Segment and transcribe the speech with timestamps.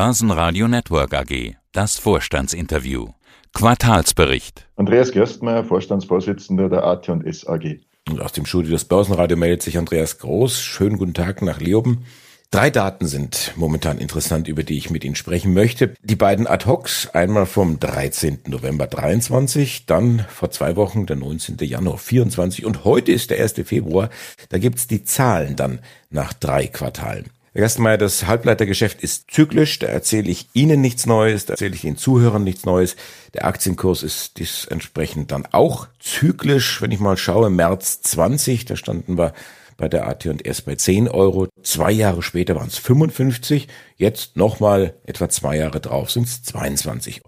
[0.00, 1.56] Börsenradio Network AG.
[1.72, 3.08] Das Vorstandsinterview.
[3.52, 4.68] Quartalsbericht.
[4.76, 7.80] Andreas Gerstmeier, Vorstandsvorsitzender der AT&S AG.
[8.08, 10.60] Und aus dem Studio des Börsenradio meldet sich Andreas Groß.
[10.60, 12.04] Schönen guten Tag nach Leoben.
[12.52, 15.94] Drei Daten sind momentan interessant, über die ich mit Ihnen sprechen möchte.
[16.04, 18.42] Die beiden Ad-Hocs, einmal vom 13.
[18.46, 21.56] November 23, dann vor zwei Wochen der 19.
[21.62, 23.54] Januar 24 und heute ist der 1.
[23.64, 24.10] Februar.
[24.50, 27.30] Da gibt's die Zahlen dann nach drei Quartalen.
[27.54, 31.96] Gerstenmeier, das Halbleitergeschäft ist zyklisch, da erzähle ich Ihnen nichts Neues, da erzähle ich den
[31.96, 32.96] Zuhörern nichts Neues.
[33.34, 36.82] Der Aktienkurs ist dies entsprechend dann auch zyklisch.
[36.82, 39.32] Wenn ich mal schaue, März 20, da standen wir
[39.78, 41.46] bei der AT&S bei 10 Euro.
[41.62, 43.68] Zwei Jahre später waren es 55.
[43.96, 47.22] Jetzt nochmal etwa zwei Jahre drauf sind es 22.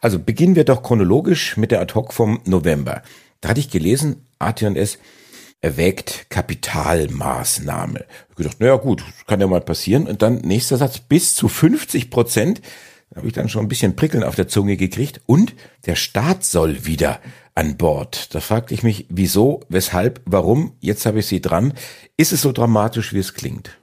[0.00, 3.02] Also beginnen wir doch chronologisch mit der Ad-Hoc vom November.
[3.40, 4.98] Da hatte ich gelesen, AT&S
[5.60, 8.04] erwägt Kapitalmaßnahme.
[8.30, 10.06] Ich gedacht, naja gut, kann ja mal passieren.
[10.06, 12.60] Und dann nächster Satz, bis zu 50 Prozent
[13.10, 15.20] da habe ich dann schon ein bisschen Prickeln auf der Zunge gekriegt.
[15.26, 15.54] Und
[15.86, 17.20] der Staat soll wieder
[17.54, 18.34] an Bord.
[18.34, 20.72] Da fragte ich mich, wieso, weshalb, warum?
[20.80, 21.72] Jetzt habe ich Sie dran.
[22.16, 23.78] Ist es so dramatisch, wie es klingt?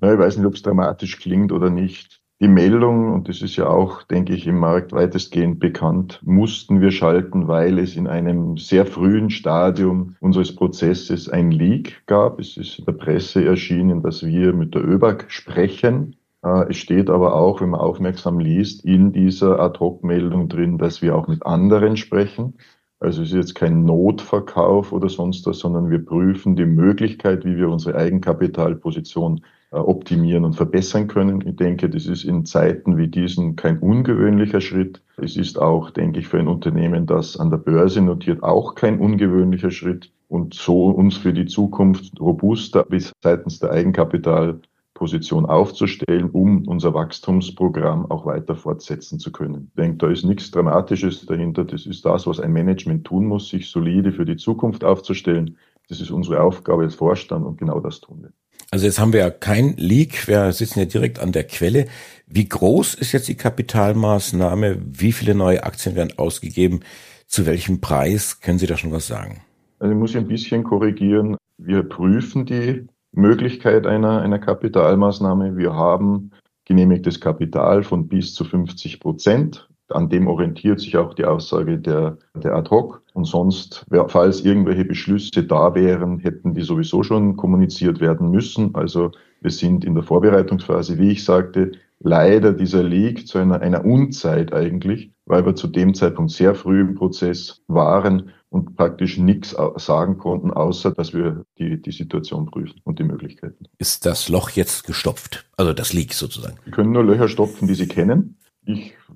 [0.00, 2.20] Na, ich weiß nicht, ob es dramatisch klingt oder nicht.
[2.38, 6.90] Die Meldung, und das ist ja auch, denke ich, im Markt weitestgehend bekannt, mussten wir
[6.90, 12.38] schalten, weil es in einem sehr frühen Stadium unseres Prozesses ein Leak gab.
[12.38, 16.16] Es ist in der Presse erschienen, dass wir mit der ÖBAG sprechen.
[16.42, 21.16] Äh, es steht aber auch, wenn man aufmerksam liest, in dieser Ad-Hoc-Meldung drin, dass wir
[21.16, 22.58] auch mit anderen sprechen.
[23.00, 27.56] Also es ist jetzt kein Notverkauf oder sonst was, sondern wir prüfen die Möglichkeit, wie
[27.56, 29.40] wir unsere Eigenkapitalposition
[29.80, 31.42] optimieren und verbessern können.
[31.46, 35.02] Ich denke, das ist in Zeiten wie diesen kein ungewöhnlicher Schritt.
[35.16, 38.98] Es ist auch, denke ich, für ein Unternehmen, das an der Börse notiert, auch kein
[38.98, 44.60] ungewöhnlicher Schritt und so uns für die Zukunft robuster bis seitens der Eigenkapital
[44.96, 49.68] Position aufzustellen, um unser Wachstumsprogramm auch weiter fortsetzen zu können.
[49.68, 51.64] Ich denke, da ist nichts Dramatisches dahinter.
[51.64, 55.58] Das ist das, was ein Management tun muss, sich solide für die Zukunft aufzustellen.
[55.88, 58.32] Das ist unsere Aufgabe als Vorstand und genau das tun wir.
[58.70, 61.86] Also jetzt haben wir ja kein Leak, wir sitzen ja direkt an der Quelle.
[62.26, 64.78] Wie groß ist jetzt die Kapitalmaßnahme?
[64.84, 66.80] Wie viele neue Aktien werden ausgegeben?
[67.28, 68.40] Zu welchem Preis?
[68.40, 69.42] Können Sie da schon was sagen?
[69.78, 71.36] Also ich muss ein bisschen korrigieren.
[71.58, 75.56] Wir prüfen die Möglichkeit einer, einer Kapitalmaßnahme.
[75.56, 76.32] Wir haben
[76.64, 79.68] genehmigtes Kapital von bis zu 50 Prozent.
[79.88, 83.02] An dem orientiert sich auch die Aussage der, der Ad hoc.
[83.14, 88.74] Und sonst, falls irgendwelche Beschlüsse da wären, hätten die sowieso schon kommuniziert werden müssen.
[88.74, 93.84] Also wir sind in der Vorbereitungsphase, wie ich sagte, leider dieser Leak zu einer, einer
[93.84, 99.56] Unzeit eigentlich, weil wir zu dem Zeitpunkt sehr früh im Prozess waren und praktisch nichts
[99.76, 103.66] sagen konnten, außer dass wir die, die Situation prüfen und die Möglichkeiten.
[103.78, 105.46] Ist das Loch jetzt gestopft?
[105.56, 106.56] Also das Leak sozusagen?
[106.64, 108.35] Wir können nur Löcher stopfen, die Sie kennen.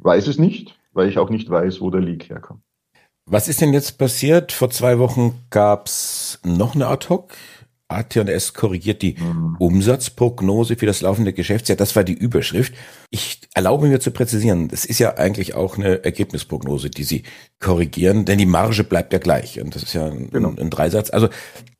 [0.02, 2.62] Weiß es nicht, weil ich auch nicht weiß, wo der Leak herkommt.
[3.26, 4.52] Was ist denn jetzt passiert?
[4.52, 7.32] Vor zwei Wochen gab es noch eine Ad-Hoc
[7.90, 9.56] AT&S korrigiert die mhm.
[9.58, 11.76] Umsatzprognose für das laufende Geschäftsjahr.
[11.76, 12.72] Das war die Überschrift.
[13.10, 17.24] Ich erlaube mir zu präzisieren, das ist ja eigentlich auch eine Ergebnisprognose, die Sie
[17.58, 19.60] korrigieren, denn die Marge bleibt ja gleich.
[19.60, 20.54] Und das ist ja ein, genau.
[20.56, 21.10] ein Dreisatz.
[21.10, 21.28] Also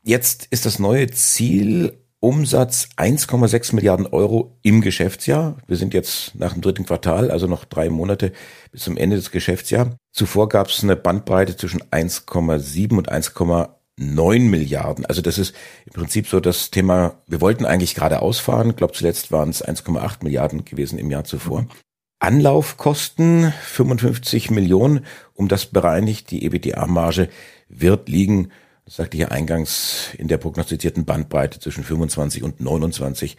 [0.03, 5.57] jetzt ist das neue Ziel Umsatz 1,6 Milliarden Euro im Geschäftsjahr.
[5.67, 8.33] Wir sind jetzt nach dem dritten Quartal, also noch drei Monate
[8.71, 9.95] bis zum Ende des Geschäftsjahres.
[10.13, 13.71] Zuvor gab es eine Bandbreite zwischen 1,7 und 1,8
[14.01, 15.05] 9 Milliarden.
[15.05, 15.55] Also das ist
[15.85, 18.71] im Prinzip so das Thema, wir wollten eigentlich gerade ausfahren.
[18.71, 21.67] Ich glaube, zuletzt waren es 1,8 Milliarden gewesen im Jahr zuvor.
[22.19, 25.05] Anlaufkosten 55 Millionen,
[25.35, 26.31] um das bereinigt.
[26.31, 27.29] Die EBITDA-Marge
[27.69, 28.51] wird liegen,
[28.91, 33.37] das sagte ich ja eingangs, in der prognostizierten Bandbreite zwischen 25 und 29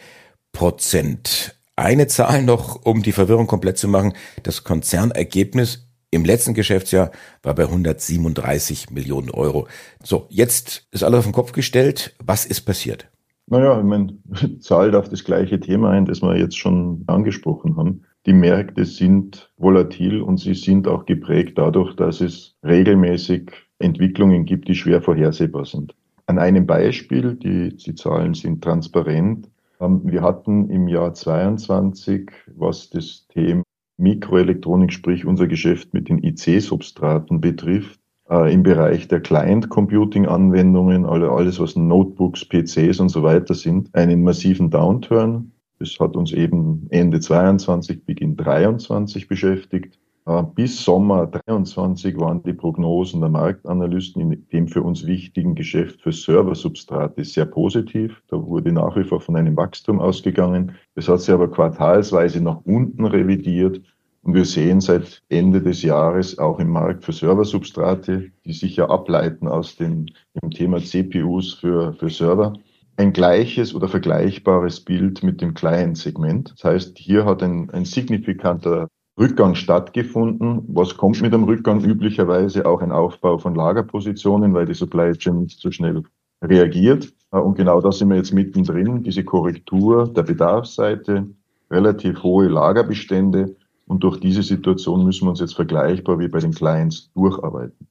[0.53, 1.57] Prozent.
[1.75, 4.13] Eine Zahl noch, um die Verwirrung komplett zu machen.
[4.43, 7.11] Das Konzernergebnis im letzten Geschäftsjahr
[7.43, 9.67] war bei 137 Millionen Euro.
[10.01, 12.15] So, jetzt ist alles auf den Kopf gestellt.
[12.23, 13.09] Was ist passiert?
[13.47, 14.17] Naja, ich meine,
[14.61, 18.03] zahlt auf das gleiche Thema ein, das wir jetzt schon angesprochen haben.
[18.25, 24.67] Die Märkte sind volatil und sie sind auch geprägt dadurch, dass es regelmäßig Entwicklungen gibt,
[24.67, 25.95] die schwer vorhersehbar sind.
[26.25, 29.49] An einem Beispiel, die, die Zahlen sind transparent.
[29.79, 33.63] Ähm, wir hatten im Jahr 22, was das Thema
[33.97, 37.99] Mikroelektronik, sprich unser Geschäft mit den IC-Substraten betrifft,
[38.29, 44.71] äh, im Bereich der Client-Computing-Anwendungen, alles, was Notebooks, PCs und so weiter sind, einen massiven
[44.71, 45.51] Downturn.
[45.79, 49.99] Das hat uns eben Ende 22, Beginn 23 beschäftigt.
[50.31, 56.01] Äh, bis Sommer 23 waren die Prognosen der Marktanalysten in dem für uns wichtigen Geschäft
[56.01, 58.21] für Serversubstrate sehr positiv.
[58.29, 60.75] Da wurde nach wie vor von einem Wachstum ausgegangen.
[60.95, 63.81] Es hat sich aber quartalsweise nach unten revidiert.
[64.23, 68.87] Und wir sehen seit Ende des Jahres auch im Markt für Serversubstrate, die sich ja
[68.87, 70.05] ableiten aus dem,
[70.41, 72.53] dem Thema CPUs für, für Server,
[72.97, 76.53] ein gleiches oder vergleichbares Bild mit dem Client-Segment.
[76.55, 78.87] Das heißt, hier hat ein, ein signifikanter
[79.19, 80.63] Rückgang stattgefunden.
[80.67, 81.83] Was kommt mit dem Rückgang?
[81.83, 86.03] Üblicherweise auch ein Aufbau von Lagerpositionen, weil die Supply Chain nicht so schnell
[86.41, 87.13] reagiert.
[87.29, 91.27] Und genau da sind wir jetzt mittendrin, diese Korrektur der Bedarfsseite,
[91.69, 93.55] relativ hohe Lagerbestände.
[93.87, 97.87] Und durch diese Situation müssen wir uns jetzt vergleichbar wie bei den Clients durcharbeiten.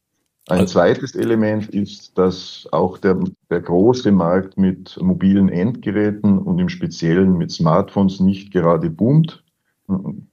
[0.49, 3.20] Ein also zweites Element ist, dass auch der,
[3.50, 9.44] der große Markt mit mobilen Endgeräten und im Speziellen mit Smartphones nicht gerade boomt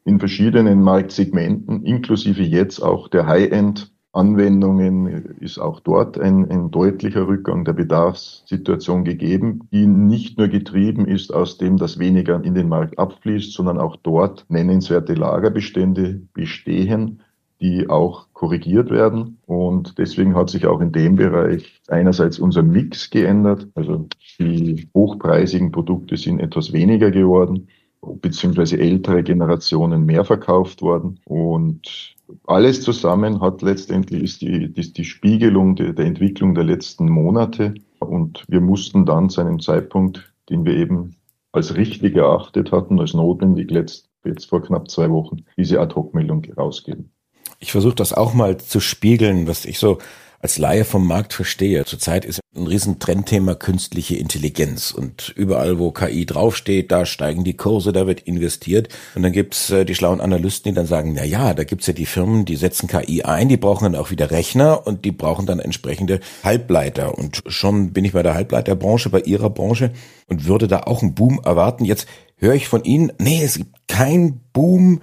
[0.03, 3.91] in verschiedenen Marktsegmenten, inklusive jetzt auch der High-End.
[4.13, 11.05] Anwendungen ist auch dort ein, ein deutlicher Rückgang der Bedarfssituation gegeben, die nicht nur getrieben
[11.05, 17.21] ist aus dem, dass weniger in den Markt abfließt, sondern auch dort nennenswerte Lagerbestände bestehen,
[17.61, 19.37] die auch korrigiert werden.
[19.45, 23.67] Und deswegen hat sich auch in dem Bereich einerseits unser Mix geändert.
[23.75, 24.07] Also
[24.39, 27.67] die hochpreisigen Produkte sind etwas weniger geworden
[28.01, 31.19] beziehungsweise ältere Generationen mehr verkauft worden.
[31.25, 32.15] Und
[32.45, 37.73] alles zusammen hat letztendlich ist die, die, die Spiegelung der, der Entwicklung der letzten Monate.
[37.99, 41.15] Und wir mussten dann zu einem Zeitpunkt, den wir eben
[41.51, 47.11] als richtig erachtet hatten, als notwendig, letzt, jetzt vor knapp zwei Wochen, diese Ad-Hoc-Meldung rausgeben.
[47.59, 49.97] Ich versuche das auch mal zu spiegeln, was ich so
[50.39, 51.85] als Laie vom Markt verstehe.
[51.85, 57.91] Zurzeit ist ein Riesentrendthema künstliche Intelligenz und überall, wo KI draufsteht, da steigen die Kurse,
[57.93, 61.53] da wird investiert und dann gibt's äh, die schlauen Analysten, die dann sagen, na ja,
[61.53, 64.85] da gibt's ja die Firmen, die setzen KI ein, die brauchen dann auch wieder Rechner
[64.85, 69.49] und die brauchen dann entsprechende Halbleiter und schon bin ich bei der Halbleiterbranche, bei ihrer
[69.49, 69.91] Branche
[70.27, 71.85] und würde da auch einen Boom erwarten.
[71.85, 72.07] Jetzt
[72.37, 75.01] höre ich von Ihnen, nee, es gibt keinen Boom,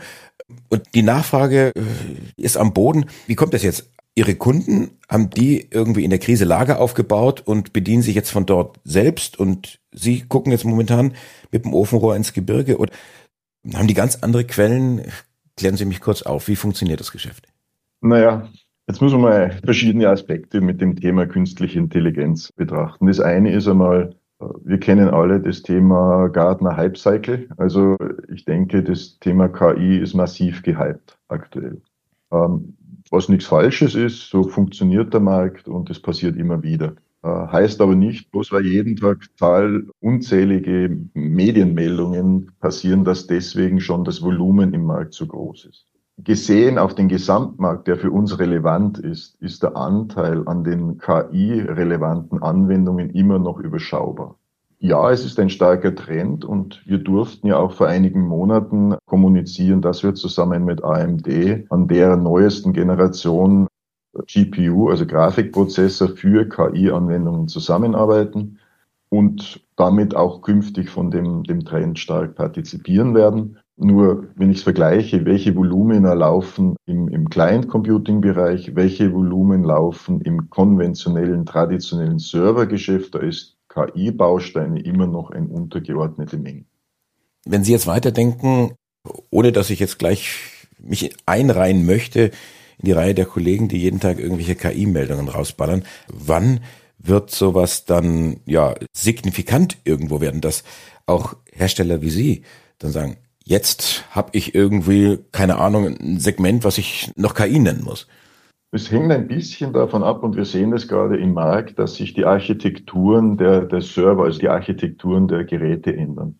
[0.69, 1.81] und die Nachfrage äh,
[2.37, 3.07] ist am Boden.
[3.27, 3.91] Wie kommt das jetzt?
[4.17, 8.47] Ihre Kunden, haben die irgendwie in der Krise Lager aufgebaut und bedienen sich jetzt von
[8.47, 11.15] dort selbst und Sie gucken jetzt momentan
[11.51, 12.91] mit dem Ofenrohr ins Gebirge und
[13.75, 15.03] haben die ganz andere Quellen?
[15.57, 17.47] Klären Sie mich kurz auf, wie funktioniert das Geschäft?
[18.01, 18.49] Naja,
[18.89, 23.07] jetzt muss man mal verschiedene Aspekte mit dem Thema künstliche Intelligenz betrachten.
[23.07, 24.17] Das eine ist einmal,
[24.65, 27.49] wir kennen alle das Thema Gartner Hype Cycle.
[27.57, 27.97] Also
[28.33, 31.81] ich denke, das Thema KI ist massiv gehypt aktuell.
[32.33, 32.77] Ähm,
[33.15, 36.97] was nichts Falsches ist, so funktioniert der Markt und es passiert immer wieder.
[37.23, 44.05] Äh, heißt aber nicht, bloß weil jeden Tag Zahl unzählige Medienmeldungen passieren, dass deswegen schon
[44.05, 45.87] das Volumen im Markt zu groß ist.
[46.19, 52.43] Gesehen auf den Gesamtmarkt, der für uns relevant ist, ist der Anteil an den KI-relevanten
[52.43, 54.37] Anwendungen immer noch überschaubar.
[54.87, 59.81] Ja, es ist ein starker Trend und wir durften ja auch vor einigen Monaten kommunizieren,
[59.81, 61.27] dass wir zusammen mit AMD
[61.71, 63.67] an deren neuesten Generation
[64.27, 68.59] GPU, also Grafikprozessor für KI-Anwendungen zusammenarbeiten
[69.09, 73.57] und damit auch künftig von dem, dem Trend stark partizipieren werden.
[73.79, 80.51] Nur wenn ich es vergleiche, welche Volumina laufen im, im Client-Computing-Bereich, welche Volumen laufen im
[80.51, 86.65] konventionellen, traditionellen Servergeschäft, da ist KI-Bausteine immer noch eine untergeordnete Menge.
[87.45, 88.75] Wenn Sie jetzt weiterdenken,
[89.31, 90.39] ohne dass ich jetzt gleich
[90.79, 92.31] mich einreihen möchte
[92.79, 96.61] in die Reihe der Kollegen, die jeden Tag irgendwelche KI-Meldungen rausballern, wann
[96.99, 100.65] wird sowas dann ja signifikant irgendwo werden, dass
[101.07, 102.43] auch Hersteller wie Sie
[102.79, 107.85] dann sagen, jetzt habe ich irgendwie keine Ahnung ein Segment, was ich noch KI nennen
[107.85, 108.07] muss.
[108.75, 112.13] Es hängt ein bisschen davon ab und wir sehen es gerade im Markt, dass sich
[112.13, 116.35] die Architekturen der, der Server, also die Architekturen der Geräte ändern.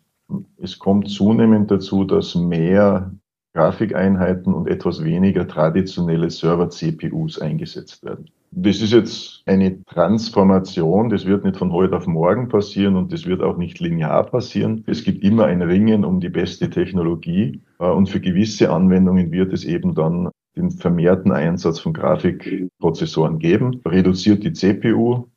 [0.57, 3.13] Es kommt zunehmend dazu, dass mehr
[3.53, 8.29] Grafikeinheiten und etwas weniger traditionelle Server-CPUs eingesetzt werden.
[8.51, 13.25] Das ist jetzt eine Transformation, das wird nicht von heute auf morgen passieren und das
[13.25, 14.83] wird auch nicht linear passieren.
[14.87, 19.53] Es gibt immer ein Ringen um die beste Technologie äh, und für gewisse Anwendungen wird
[19.53, 25.27] es eben dann den vermehrten Einsatz von Grafikprozessoren geben, reduziert die CPU.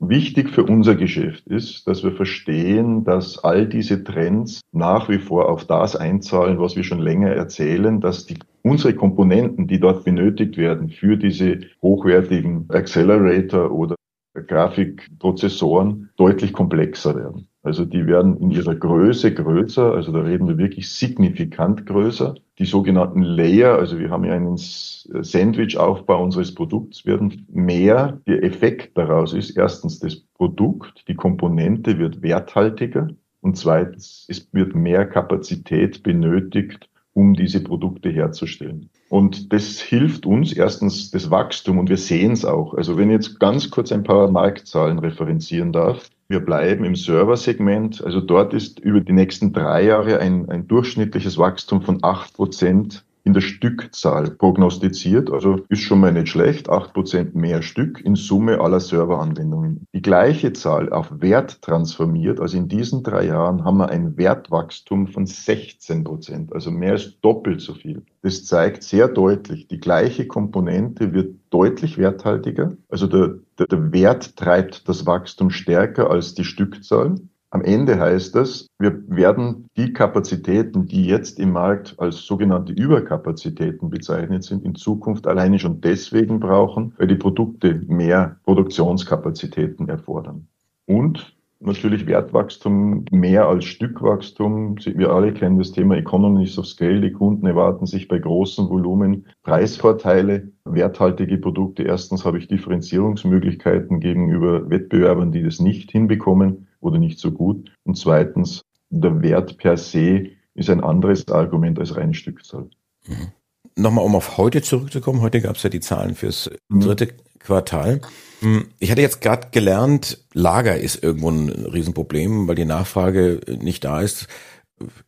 [0.00, 5.48] Wichtig für unser Geschäft ist, dass wir verstehen, dass all diese Trends nach wie vor
[5.48, 10.56] auf das einzahlen, was wir schon länger erzählen, dass die, unsere Komponenten, die dort benötigt
[10.56, 13.94] werden für diese hochwertigen Accelerator oder
[14.34, 17.48] Grafikprozessoren, deutlich komplexer werden.
[17.64, 22.34] Also die werden in ihrer Größe größer, also da reden wir wirklich signifikant größer.
[22.58, 28.20] Die sogenannten Layer, also wir haben ja einen Sandwich-Aufbau unseres Produkts, werden mehr.
[28.26, 33.08] Der Effekt daraus ist erstens das Produkt, die Komponente wird werthaltiger
[33.40, 38.90] und zweitens, es wird mehr Kapazität benötigt, um diese Produkte herzustellen.
[39.08, 42.74] Und das hilft uns erstens das Wachstum und wir sehen es auch.
[42.74, 46.10] Also wenn ich jetzt ganz kurz ein paar Marktzahlen referenzieren darf.
[46.28, 48.02] Wir bleiben im Serversegment.
[48.02, 53.04] Also dort ist über die nächsten drei Jahre ein, ein durchschnittliches Wachstum von acht Prozent
[53.24, 55.32] in der Stückzahl prognostiziert.
[55.32, 59.86] Also ist schon mal nicht schlecht, acht Prozent mehr Stück in Summe aller Serveranwendungen.
[59.94, 65.08] Die gleiche Zahl auf Wert transformiert, also in diesen drei Jahren haben wir ein Wertwachstum
[65.08, 68.02] von 16 Prozent, also mehr als doppelt so viel.
[68.22, 72.76] Das zeigt sehr deutlich, die gleiche Komponente wird deutlich werthaltiger.
[72.88, 77.16] Also der, der, der Wert treibt das Wachstum stärker als die Stückzahl.
[77.54, 83.90] Am Ende heißt das, wir werden die Kapazitäten, die jetzt im Markt als sogenannte Überkapazitäten
[83.90, 90.48] bezeichnet sind, in Zukunft alleine schon deswegen brauchen, weil die Produkte mehr Produktionskapazitäten erfordern.
[90.86, 94.76] Und natürlich Wertwachstum mehr als Stückwachstum.
[94.84, 97.02] Wir alle kennen das Thema Economies of Scale.
[97.02, 101.84] Die Kunden erwarten sich bei großen Volumen Preisvorteile, werthaltige Produkte.
[101.84, 107.72] Erstens habe ich Differenzierungsmöglichkeiten gegenüber Wettbewerbern, die das nicht hinbekommen oder nicht so gut.
[107.84, 112.68] Und zweitens, der Wert per se ist ein anderes Argument als reine Stückzahl.
[113.06, 113.32] Mhm.
[113.76, 115.20] Nochmal, um auf heute zurückzukommen.
[115.20, 116.80] Heute gab es ja die Zahlen fürs mhm.
[116.80, 117.08] dritte
[117.40, 118.00] Quartal.
[118.40, 123.84] Hm, ich hatte jetzt gerade gelernt, Lager ist irgendwo ein Riesenproblem, weil die Nachfrage nicht
[123.84, 124.28] da ist.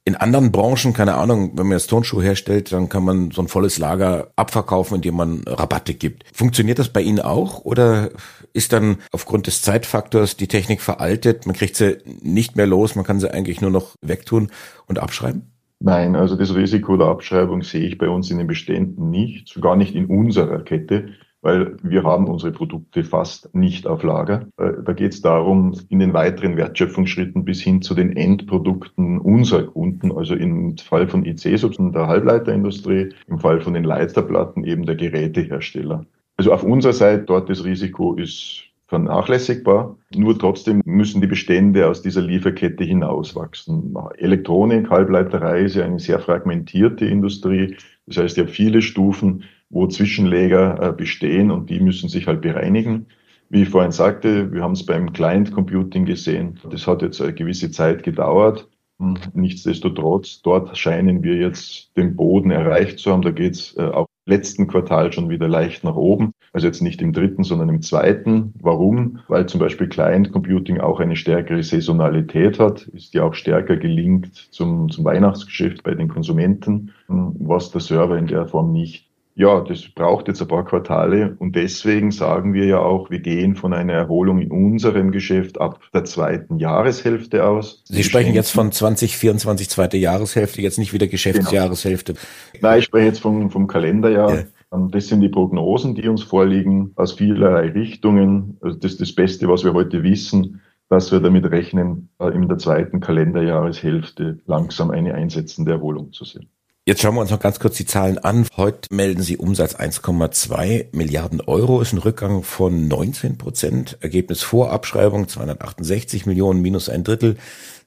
[0.04, 3.49] In anderen Branchen, keine Ahnung, wenn man jetzt Turnschuhe herstellt, dann kann man so ein
[3.49, 6.25] volles Lager abverkaufen, indem man Rabatte gibt.
[6.32, 8.11] Funktioniert das bei Ihnen auch oder
[8.52, 11.46] ist dann aufgrund des Zeitfaktors die Technik veraltet?
[11.46, 14.50] Man kriegt sie nicht mehr los, man kann sie eigentlich nur noch wegtun
[14.87, 15.50] und abschreiben?
[15.80, 19.76] Nein, also das Risiko der Abschreibung sehe ich bei uns in den Beständen nicht, sogar
[19.76, 21.11] nicht in unserer Kette
[21.46, 24.48] weil wir haben unsere Produkte fast nicht auf Lager.
[24.56, 29.62] Äh, da geht es darum, in den weiteren Wertschöpfungsschritten bis hin zu den Endprodukten unserer
[29.62, 34.96] Kunden, also im Fall von IC-Substanzen der Halbleiterindustrie, im Fall von den Leiterplatten eben der
[34.96, 36.04] Gerätehersteller.
[36.36, 39.96] Also auf unserer Seite dort das Risiko ist vernachlässigbar.
[40.16, 43.94] Nur trotzdem müssen die Bestände aus dieser Lieferkette hinauswachsen.
[44.18, 47.76] Elektronik, Halbleiterei ist ja eine sehr fragmentierte Industrie.
[48.06, 49.44] Das heißt, habt viele Stufen
[49.76, 53.06] wo Zwischenlager äh, bestehen und die müssen sich halt bereinigen.
[53.50, 56.59] Wie ich vorhin sagte, wir haben es beim Client Computing gesehen.
[56.71, 58.68] Das hat jetzt eine gewisse Zeit gedauert.
[58.99, 63.21] Hm, nichtsdestotrotz, dort scheinen wir jetzt den Boden erreicht zu haben.
[63.21, 66.33] Da geht es äh, auch im letzten Quartal schon wieder leicht nach oben.
[66.54, 68.54] Also jetzt nicht im dritten, sondern im zweiten.
[68.61, 69.18] Warum?
[69.28, 74.35] Weil zum Beispiel Client Computing auch eine stärkere Saisonalität hat, ist ja auch stärker gelingt
[74.50, 79.05] zum, zum Weihnachtsgeschäft bei den Konsumenten, hm, was der Server in der Form nicht
[79.38, 83.54] ja, das braucht jetzt ein paar Quartale und deswegen sagen wir ja auch, wir gehen
[83.54, 87.82] von einer Erholung in unserem Geschäft ab der zweiten Jahreshälfte aus.
[87.84, 92.14] Sie sprechen jetzt von 2024, zweite Jahreshälfte, jetzt nicht wieder Geschäftsjahreshälfte.
[92.14, 92.62] Genau.
[92.62, 94.34] Nein, ich spreche jetzt vom, vom Kalenderjahr.
[94.34, 94.44] Ja.
[94.72, 98.56] Ähm, das sind die Prognosen, die uns vorliegen aus vielerlei Richtungen.
[98.62, 102.48] Also das ist das Beste, was wir heute wissen, dass wir damit rechnen, äh, in
[102.48, 106.48] der zweiten Kalenderjahreshälfte langsam eine einsetzende Erholung zu sehen.
[106.88, 108.46] Jetzt schauen wir uns noch ganz kurz die Zahlen an.
[108.56, 113.98] Heute melden Sie Umsatz 1,2 Milliarden Euro, ist ein Rückgang von 19 Prozent.
[114.02, 117.38] Ergebnis vor Abschreibung 268 Millionen, minus ein Drittel.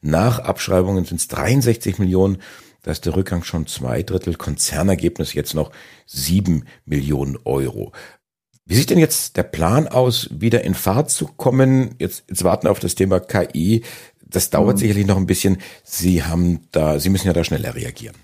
[0.02, 2.40] Nach Abschreibungen sind es 63 Millionen.
[2.82, 4.36] Da ist der Rückgang schon zwei Drittel.
[4.36, 5.72] Konzernergebnis jetzt noch
[6.06, 7.94] sieben Millionen Euro.
[8.66, 11.96] Wie sieht denn jetzt der Plan aus, wieder in Fahrt zu kommen?
[12.00, 13.82] Jetzt, jetzt warten auf das Thema KI.
[14.20, 14.80] Das dauert mhm.
[14.80, 15.60] sicherlich noch ein bisschen.
[15.86, 18.16] Sie haben da, Sie müssen ja da schneller reagieren.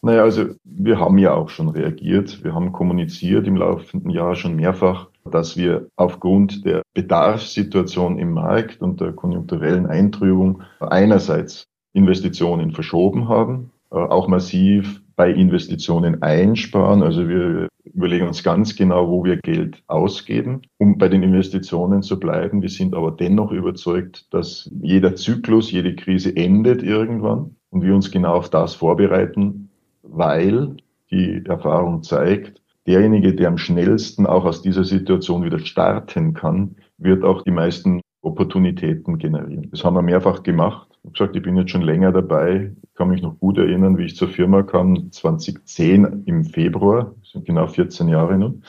[0.00, 2.44] Naja, also wir haben ja auch schon reagiert.
[2.44, 8.80] Wir haben kommuniziert im laufenden Jahr schon mehrfach, dass wir aufgrund der Bedarfssituation im Markt
[8.80, 11.64] und der konjunkturellen Eintrübung einerseits
[11.94, 17.02] Investitionen verschoben haben, äh, auch massiv bei Investitionen einsparen.
[17.02, 22.20] Also wir überlegen uns ganz genau, wo wir Geld ausgeben, um bei den Investitionen zu
[22.20, 22.62] bleiben.
[22.62, 28.12] Wir sind aber dennoch überzeugt, dass jeder Zyklus, jede Krise endet irgendwann und wir uns
[28.12, 29.67] genau auf das vorbereiten
[30.10, 30.76] weil
[31.10, 37.24] die Erfahrung zeigt, derjenige, der am schnellsten auch aus dieser Situation wieder starten kann, wird
[37.24, 39.68] auch die meisten Opportunitäten generieren.
[39.70, 40.88] Das haben wir mehrfach gemacht.
[40.90, 42.72] Ich habe gesagt, ich bin jetzt schon länger dabei.
[42.82, 47.46] Ich kann mich noch gut erinnern, wie ich zur Firma kam, 2010 im Februar, sind
[47.46, 48.62] genau 14 Jahre nun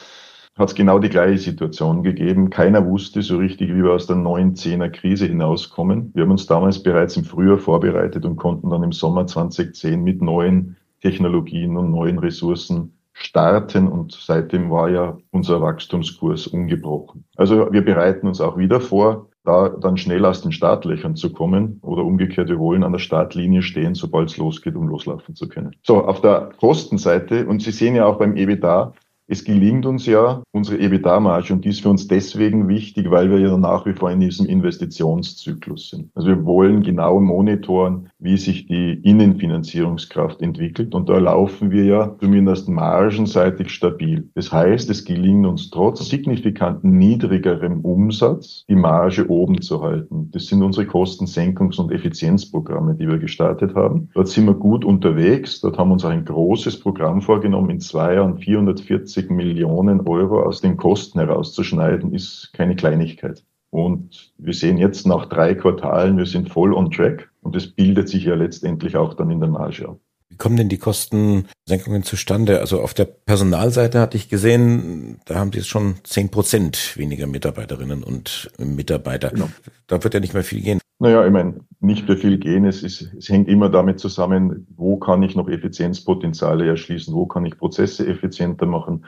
[0.60, 2.50] hat es genau die gleiche Situation gegeben.
[2.50, 6.12] Keiner wusste so richtig, wie wir aus der neuen Zehner Krise hinauskommen.
[6.14, 10.22] Wir haben uns damals bereits im Frühjahr vorbereitet und konnten dann im Sommer 2010 mit
[10.22, 17.26] neuen Technologien und neuen Ressourcen starten und seitdem war ja unser Wachstumskurs ungebrochen.
[17.36, 21.80] Also wir bereiten uns auch wieder vor, da dann schnell aus den Startlöchern zu kommen
[21.82, 25.76] oder umgekehrt, wir wollen an der Startlinie stehen, sobald es losgeht, um loslaufen zu können.
[25.84, 28.94] So, auf der Kostenseite, und Sie sehen ja auch beim EBITDA,
[29.30, 33.40] es gelingt uns ja unsere EBITDA-Marge und die ist für uns deswegen wichtig, weil wir
[33.40, 36.10] ja nach wie vor in diesem Investitionszyklus sind.
[36.16, 42.16] Also wir wollen genau monitoren, wie sich die Innenfinanzierungskraft entwickelt und da laufen wir ja
[42.20, 44.28] zumindest margenseitig stabil.
[44.34, 50.32] Das heißt, es gelingt uns trotz signifikant niedrigerem Umsatz die Marge oben zu halten.
[50.32, 54.10] Das sind unsere Kostensenkungs- und Effizienzprogramme, die wir gestartet haben.
[54.16, 55.62] Dort sind wir gut unterwegs.
[55.62, 60.44] Dort haben wir uns ein großes Programm vorgenommen in zwei Jahren 440 50 Millionen Euro
[60.44, 63.44] aus den Kosten herauszuschneiden, ist keine Kleinigkeit.
[63.72, 68.10] Und wir sehen jetzt nach drei Quartalen, wir sind voll on track und das bildet
[68.10, 70.00] sich ja letztendlich auch dann in der Marge ab.
[70.30, 72.60] Wie kommen denn die Kostensenkungen zustande?
[72.60, 77.28] Also auf der Personalseite hatte ich gesehen, da haben Sie jetzt schon zehn Prozent weniger
[77.28, 79.30] Mitarbeiterinnen und Mitarbeiter.
[79.30, 79.50] Genau.
[79.88, 80.80] Da wird ja nicht mehr viel gehen.
[81.00, 82.66] Naja, ich meine, nicht mehr viel gehen.
[82.66, 87.46] Es, ist, es hängt immer damit zusammen, wo kann ich noch Effizienzpotenziale erschließen, wo kann
[87.46, 89.06] ich Prozesse effizienter machen,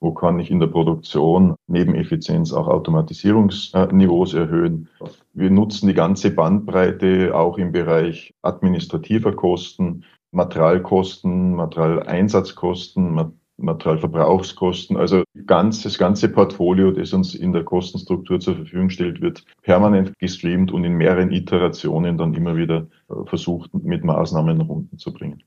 [0.00, 4.88] wo kann ich in der Produktion neben Effizienz auch Automatisierungsniveaus erhöhen.
[5.34, 14.96] Wir nutzen die ganze Bandbreite auch im Bereich administrativer Kosten, Materialkosten, Materialeinsatzkosten, Materialverbrauchskosten.
[14.96, 20.18] Also ganz, das ganze Portfolio, das uns in der Kostenstruktur zur Verfügung stellt, wird permanent
[20.18, 25.42] gestreamt und in mehreren Iterationen dann immer wieder äh, versucht, mit Maßnahmen runterzubringen.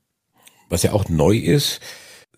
[0.68, 1.80] Was ja auch neu ist,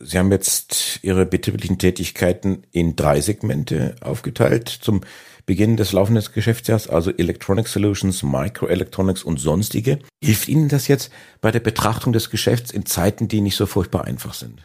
[0.03, 4.69] Sie haben jetzt Ihre betrieblichen Tätigkeiten in drei Segmente aufgeteilt.
[4.69, 5.03] Zum
[5.45, 9.99] Beginn des laufenden Geschäftsjahres, also Electronic Solutions, Microelectronics und sonstige.
[10.23, 11.13] Hilft Ihnen das jetzt
[11.43, 14.63] bei der Betrachtung des Geschäfts in Zeiten, die nicht so furchtbar einfach sind?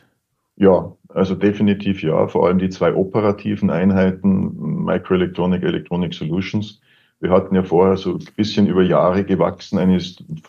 [0.57, 2.27] Ja, also definitiv ja.
[2.27, 6.81] Vor allem die zwei operativen Einheiten, Microelectronic, Electronic Solutions.
[7.19, 9.99] Wir hatten ja vorher so ein bisschen über Jahre gewachsen, eine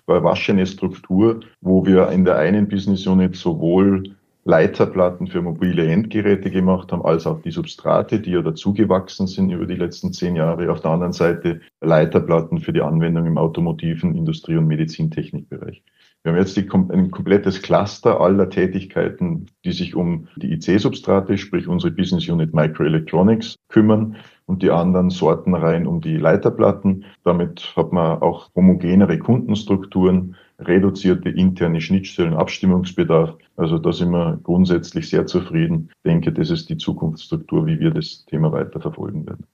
[0.04, 6.92] verwaschene Struktur, wo wir in der einen Business Unit sowohl Leiterplatten für mobile Endgeräte gemacht
[6.92, 10.70] haben, als auch die Substrate, die ja dazugewachsen sind über die letzten zehn Jahre.
[10.70, 15.82] Auf der anderen Seite Leiterplatten für die Anwendung im automotiven, Industrie- und Medizintechnikbereich.
[16.26, 21.68] Wir haben jetzt die, ein komplettes Cluster aller Tätigkeiten, die sich um die IC-Substrate, sprich
[21.68, 27.04] unsere Business Unit Microelectronics, kümmern und die anderen Sortenreihen um die Leiterplatten.
[27.22, 33.36] Damit hat man auch homogenere Kundenstrukturen, reduzierte interne Schnittstellen, Abstimmungsbedarf.
[33.56, 35.90] Also da sind wir grundsätzlich sehr zufrieden.
[35.90, 39.46] Ich denke, das ist die Zukunftsstruktur, wie wir das Thema weiterverfolgen werden.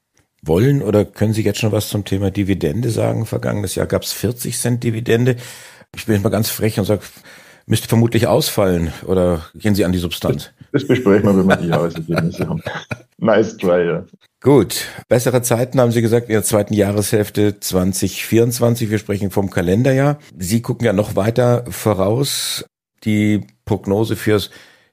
[0.44, 3.26] Wollen oder können Sie jetzt schon was zum Thema Dividende sagen?
[3.26, 5.36] Vergangenes Jahr gab es 40 Cent Dividende.
[5.94, 7.02] Ich bin jetzt mal ganz frech und sage,
[7.66, 10.50] müsste vermutlich ausfallen oder gehen Sie an die Substanz?
[10.72, 12.62] Das, das besprechen wir, wenn wir die Jahresergebnisse haben.
[13.18, 14.04] Nice try, ja.
[14.40, 14.86] Gut.
[15.08, 18.90] Bessere Zeiten haben Sie gesagt in der zweiten Jahreshälfte 2024.
[18.90, 20.18] Wir sprechen vom Kalenderjahr.
[20.36, 22.64] Sie gucken ja noch weiter voraus.
[23.04, 24.50] Die Prognose fürs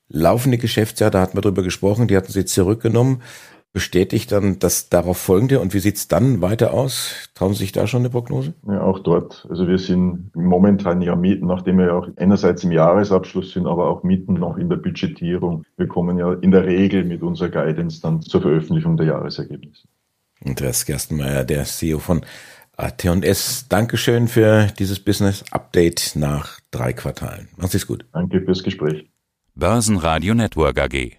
[0.10, 3.24] laufende Geschäftsjahr, da hatten wir drüber gesprochen, die hatten Sie zurückgenommen
[3.72, 7.30] bestätigt dann das darauf folgende und wie sieht's dann weiter aus?
[7.36, 8.54] Trauen Sie sich da schon eine Prognose?
[8.68, 9.46] Ja, auch dort.
[9.50, 13.90] Also wir sind momentan ja mitten, nachdem wir ja auch einerseits im Jahresabschluss sind, aber
[13.90, 15.64] auch mitten noch in der Budgetierung.
[15.78, 19.88] Wir kommen ja in der Regel mit unserer Guidance dann zur Veröffentlichung der Jahresergebnisse.
[20.44, 22.22] Andreas Gerstenmeier, der CEO von
[22.76, 23.68] AT&S.
[23.68, 27.50] Dankeschön für dieses Business Update nach drei Quartalen.
[27.58, 28.06] Machen Sie es gut.
[28.14, 29.10] Danke fürs Gespräch.
[29.54, 31.19] Börsenradio Network AG.